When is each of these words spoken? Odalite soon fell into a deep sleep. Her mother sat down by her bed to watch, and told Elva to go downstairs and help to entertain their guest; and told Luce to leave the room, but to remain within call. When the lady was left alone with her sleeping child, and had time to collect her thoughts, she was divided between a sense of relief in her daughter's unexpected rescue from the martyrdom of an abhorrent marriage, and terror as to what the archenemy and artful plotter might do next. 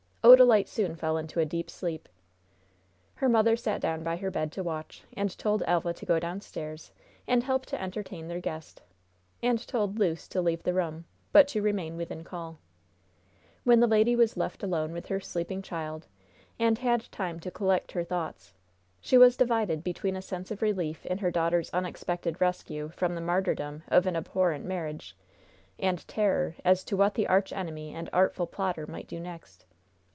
Odalite 0.23 0.67
soon 0.67 0.95
fell 0.95 1.17
into 1.17 1.39
a 1.39 1.45
deep 1.47 1.67
sleep. 1.67 2.07
Her 3.15 3.27
mother 3.27 3.55
sat 3.57 3.81
down 3.81 4.03
by 4.03 4.17
her 4.17 4.29
bed 4.29 4.51
to 4.51 4.61
watch, 4.61 5.03
and 5.17 5.35
told 5.35 5.63
Elva 5.65 5.95
to 5.95 6.05
go 6.05 6.19
downstairs 6.19 6.91
and 7.27 7.41
help 7.41 7.65
to 7.65 7.81
entertain 7.81 8.27
their 8.27 8.39
guest; 8.39 8.83
and 9.41 9.67
told 9.67 9.97
Luce 9.97 10.27
to 10.27 10.39
leave 10.39 10.61
the 10.61 10.75
room, 10.75 11.05
but 11.31 11.47
to 11.49 11.63
remain 11.63 11.97
within 11.97 12.23
call. 12.23 12.59
When 13.63 13.79
the 13.79 13.87
lady 13.87 14.15
was 14.15 14.37
left 14.37 14.61
alone 14.61 14.91
with 14.93 15.07
her 15.07 15.19
sleeping 15.19 15.63
child, 15.63 16.05
and 16.59 16.77
had 16.77 17.11
time 17.11 17.39
to 17.39 17.49
collect 17.49 17.93
her 17.93 18.03
thoughts, 18.03 18.53
she 19.01 19.17
was 19.17 19.35
divided 19.35 19.83
between 19.83 20.15
a 20.15 20.21
sense 20.21 20.51
of 20.51 20.61
relief 20.61 21.03
in 21.07 21.17
her 21.17 21.31
daughter's 21.31 21.71
unexpected 21.71 22.39
rescue 22.39 22.89
from 22.89 23.15
the 23.15 23.21
martyrdom 23.21 23.81
of 23.87 24.05
an 24.05 24.15
abhorrent 24.15 24.65
marriage, 24.65 25.17
and 25.79 26.07
terror 26.07 26.53
as 26.63 26.83
to 26.83 26.95
what 26.95 27.15
the 27.15 27.27
archenemy 27.27 27.91
and 27.91 28.07
artful 28.13 28.45
plotter 28.45 28.85
might 28.85 29.07
do 29.07 29.19
next. 29.19 29.65